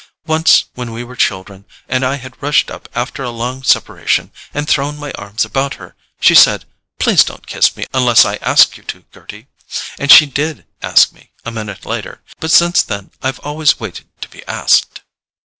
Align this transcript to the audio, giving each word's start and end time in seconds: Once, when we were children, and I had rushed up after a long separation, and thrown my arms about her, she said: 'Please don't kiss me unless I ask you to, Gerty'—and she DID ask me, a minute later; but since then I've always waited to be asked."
Once, 0.25 0.63
when 0.73 0.91
we 0.91 1.03
were 1.03 1.15
children, 1.15 1.63
and 1.87 2.03
I 2.03 2.15
had 2.15 2.41
rushed 2.41 2.71
up 2.71 2.89
after 2.95 3.21
a 3.21 3.29
long 3.29 3.61
separation, 3.61 4.31
and 4.51 4.67
thrown 4.67 4.97
my 4.97 5.11
arms 5.11 5.45
about 5.45 5.75
her, 5.75 5.95
she 6.19 6.33
said: 6.33 6.65
'Please 6.97 7.23
don't 7.23 7.45
kiss 7.45 7.77
me 7.77 7.85
unless 7.93 8.25
I 8.25 8.37
ask 8.37 8.77
you 8.77 8.83
to, 8.85 9.03
Gerty'—and 9.13 10.11
she 10.11 10.25
DID 10.25 10.65
ask 10.81 11.11
me, 11.13 11.29
a 11.45 11.51
minute 11.51 11.85
later; 11.85 12.23
but 12.39 12.49
since 12.49 12.81
then 12.81 13.11
I've 13.21 13.39
always 13.41 13.79
waited 13.79 14.07
to 14.23 14.27
be 14.29 14.43
asked." 14.47 15.01